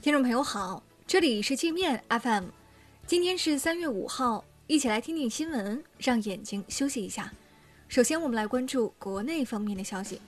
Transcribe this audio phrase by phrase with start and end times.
[0.00, 2.44] 听众朋友好，这里是界面 FM，
[3.04, 7.32] 今天是三月五号，一起来听听新闻，让眼睛休息一下。
[7.88, 10.20] 首先，我们来关注国内方面的消息。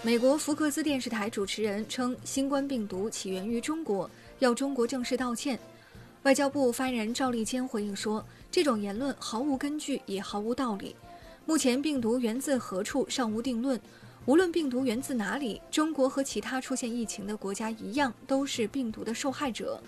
[0.00, 5.58] 美国福克斯电视台主持人称，新冠病毒起源于中国，要中国正式道歉。
[6.22, 10.94] 外交部发言人赵立坚回应说，这种言论毫无根据，也毫无道理。
[11.44, 13.78] 目前病毒源自何处尚无定论。
[14.26, 19.78] 无论病毒源自哪里，中国和其他出现疫情的国家一样，都是病毒的受害者。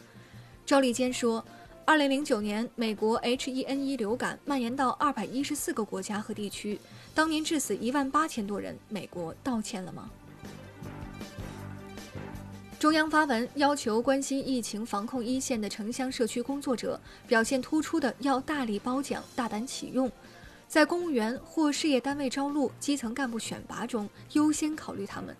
[0.67, 1.43] 赵立坚说
[1.87, 6.79] ，2009年美国 H1N1 流感蔓延到214个国家和地区，
[7.15, 10.11] 当年致死1万八千多人，美国道歉了吗？
[12.79, 20.13] 中央发文要求关心疫情防控一线的城乡社区工作者，表现突出的要大力褒奖，大胆启用。
[20.69, 25.35] 在公务员或事业单位招录、基层干部选拔中，优先考虑他们。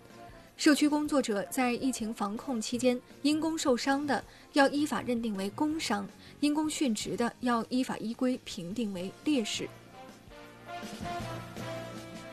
[0.55, 6.03] 社区工作者在疫情防控期间因公受伤的，要依法认定为工伤；
[6.39, 9.69] 因公殉职的，要依法依规评定为烈士。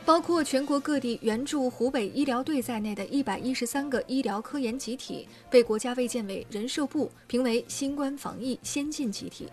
[0.03, 9.49] 包括全国各地援助湖北医疗队在内的一百一十三个医疗科研集体，被国家卫健委人社部评为新冠防疫先进集体。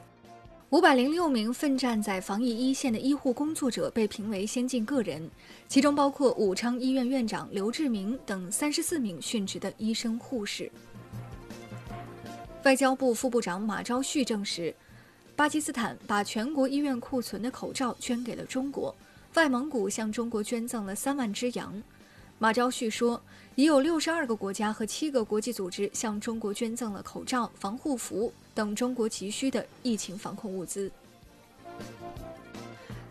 [0.72, 5.30] 五百零六名奋战在防疫一线的医护工作者被评为先进个人，
[5.68, 10.72] 其中包括武昌医院院长刘志明等三十四名殉职的医生护士。
[12.64, 14.74] 外交部副部长马朝旭证实，
[15.36, 18.96] 巴基斯坦把全国医院库存的口罩捐给了中国，
[19.34, 21.82] 外蒙古向中国捐赠了三万只羊。
[22.38, 23.22] 马朝旭说，
[23.56, 30.90] 已有六十二个国家和七个国际组织向中国捐赠了口罩、防护服等中国急需的疫情防控物资。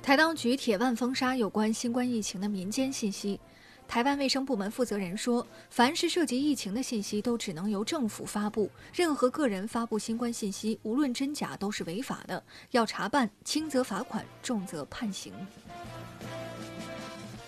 [0.01, 3.39] 台当局铁腕封杀有关新冠疫情的民间信息。
[3.87, 12.41] 台湾卫生部门负责人说，凡是涉及疫情的信息都只能由政府发布，任何个人发布新冠信息，无论真假都是违法的，
[12.71, 15.33] 要查办，轻则罚款，重则判刑。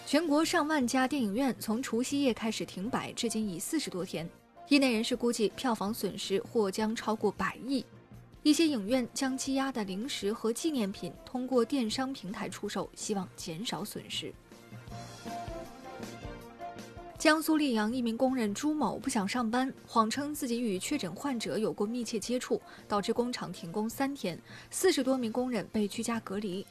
[0.06, 4.30] 全国上万家电影院从除夕夜开始停摆，至今已四十多天。
[4.70, 7.86] 业内人士估计，票房损失或将超过百亿。
[8.42, 14.34] 一些影院将积压的零食和纪念品通过电商平台出售，希望减少损失。
[17.18, 24.38] 江苏溧阳一名工人朱某不想上班，谎称自己与确诊患者有过密切接触，导致工厂停工三天，
[24.72, 26.66] 四十多名工人被居家隔离。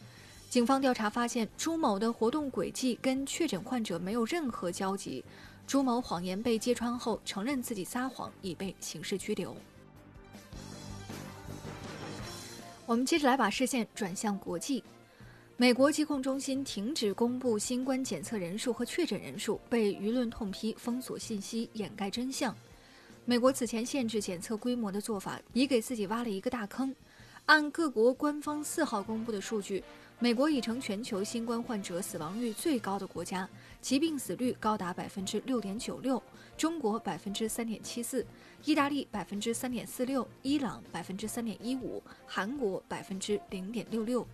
[0.50, 5.25] 警方调查发现，朱某的活动轨迹跟确诊患者没有任何交集。
[5.67, 9.56] 朱某谎言被揭穿后，承认自己撒谎，已被刑事拘留。
[12.84, 14.84] 我们接着来把视线转向国际，
[15.56, 22.55] 美国疾控中心停止公布新冠检测人数和确诊人数，被舆论痛批封锁信息、掩盖真相。
[23.25, 26.94] 美国此前限制检测规模的做法，已给自己挖了一个大坑。
[27.47, 29.82] 按各国官方四号公布的数据。
[30.19, 33.48] 美国已成全球新冠患者死亡率最高的国家，
[33.80, 36.22] 其病死率高达百分之六点九六，
[36.56, 38.25] 中国百分之三点七四，
[38.64, 44.25] 意大利百分之三点四六，伊朗百分之三点一五，韩国百分之零点六六。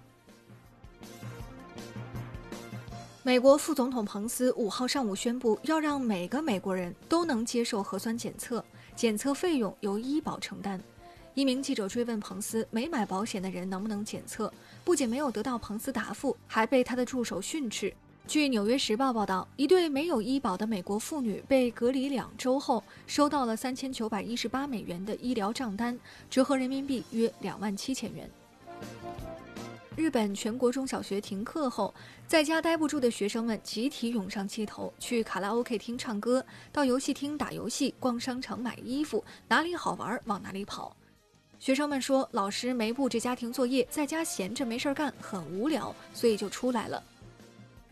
[3.22, 8.62] 美国副总统彭斯五号上午宣布，要让每个美国人都能接受核酸检测，
[8.94, 10.78] 检测费用由医保承担。
[11.38, 14.52] 一名记者追问彭斯，没买保险的人能不能检测？
[14.82, 17.94] 不仅没有得到彭斯答复，还被他的助手训斥。
[18.26, 25.96] 据《纽约时报》报道，一对没有医保的美国妇女被隔离两周后，收到了三千九百一十八美元的医疗账单，
[26.28, 28.28] 折合人民币约两万七千元。
[29.94, 31.94] 日本全国中小学停课后，
[32.26, 40.96] 在家待不住的学生们集体涌上街头，去卡拉 OK 厅唱歌，到游戏厅打游戏，逛商场买衣服，哪里好玩往哪里跑。
[41.58, 47.02] 学生们说，老师没布置家庭作业，在家闲着没事干，很无聊，所以就出来了。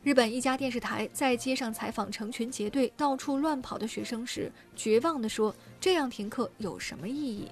[0.04, 7.50] 日本一家电视台在街上采访成群结队、到处乱跑的学生时，绝望地说：“这样停课有什么意义？”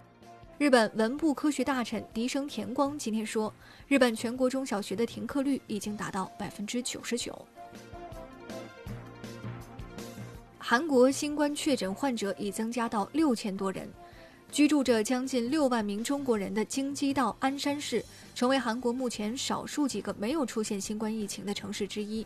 [0.56, 3.52] 日本文部科学大臣笛生田光今天说，
[3.88, 7.36] 日本全国中小学的停课率已经达到百分之九十九。
[10.58, 13.86] 韩国新冠确诊患者已增加到六千多人。
[14.54, 18.04] 居住着将近六万名中国人的京畿道鞍山市，
[18.36, 22.24] 成为韩国目前少数几个没有出现新冠疫情的城市之一。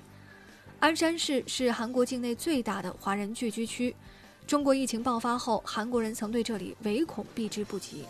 [0.80, 3.96] 鞍山市是韩国境内最大的华人聚居区。
[4.46, 8.04] 中国疫情爆发后，韩国人曾对这里唯恐避之不及。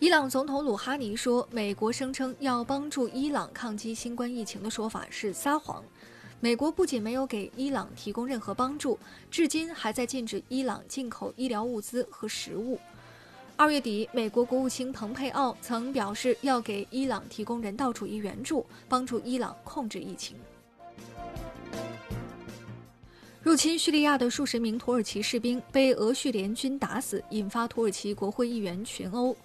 [0.00, 5.80] 伊朗总统鲁哈尼说：“美国声称要帮助伊朗抗击新冠疫情的说法是撒谎。”
[6.42, 8.98] 美国不仅没有给伊朗提供任何帮助，
[9.30, 12.80] 至今还在禁止伊朗进口医疗物资和食物。
[13.56, 20.34] 二月底，美国国务卿蓬佩奥曾表示要给伊朗提供人道主义援助，帮助伊朗控制疫情。
[23.42, 29.36] 入侵叙利亚的数十名土耳其士兵被俄叙联军打死，引发土耳其国会议员群殴。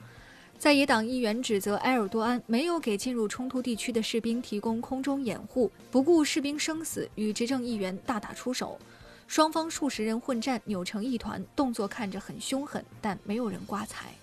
[0.58, 8.80] 在野党议员指责埃尔多安没有给进入冲突地区的士兵提供空中掩护，不顾士兵生死，与执政议员大打出手。
[9.28, 14.14] 双方数十人混战，扭成一团，动作看着很凶狠，但没有人刮彩。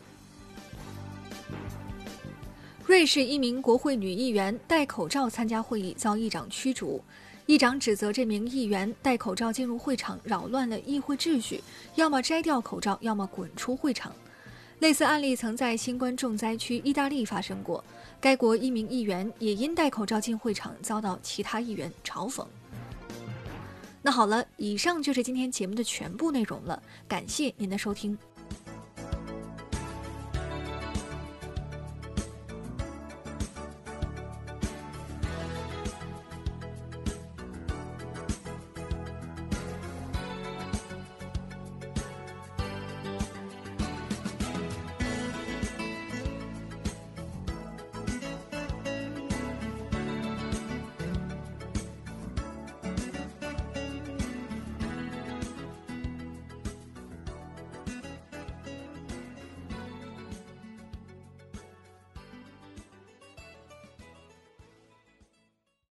[2.85, 7.03] 瑞士一名国会女议员戴口罩参加会议，遭议长驱逐。
[7.47, 11.63] 议长指责这名议员戴口罩进入会场，扰乱了议会秩序，
[11.95, 14.13] 要么摘掉口罩，要么滚出会场。
[14.83, 17.85] 类似案例曾在新冠重灾区意大利发生过，
[18.21, 22.45] 该国一名议员也因戴口罩进会场，遭到其他议员嘲讽。
[24.03, 28.19] 那好了，以上就是今天节目的全部内容了，感谢您的收听。